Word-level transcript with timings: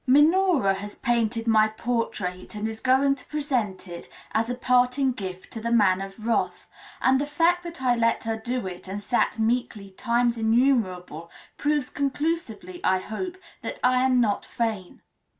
Minora 0.07 0.73
has 0.73 0.95
painted 0.95 1.45
my 1.45 1.67
portrait, 1.67 2.55
and 2.55 2.67
is 2.67 2.79
going 2.79 3.13
to 3.13 3.25
present 3.27 3.87
it 3.87 4.09
as 4.31 4.49
a 4.49 4.55
parting 4.55 5.11
gift 5.11 5.53
to 5.53 5.61
the 5.61 5.71
Man 5.71 6.01
of 6.01 6.25
Wrath; 6.25 6.67
and 6.99 7.21
the 7.21 7.27
fact 7.27 7.61
that 7.61 7.83
I 7.83 7.95
let 7.95 8.23
her 8.23 8.35
do 8.35 8.65
it, 8.65 8.87
and 8.87 8.99
sat 8.99 9.37
meekly 9.37 9.91
times 9.91 10.39
innumerable, 10.39 11.29
proves 11.55 11.91
conclusively, 11.91 12.81
I 12.83 12.97
hope, 12.97 13.37
that 13.61 13.79
I 13.83 14.03
am 14.03 14.19
not 14.19 14.43
vain. 14.47 15.03